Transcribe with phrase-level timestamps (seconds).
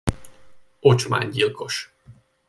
[0.79, 1.93] Ocsmány gyilkos!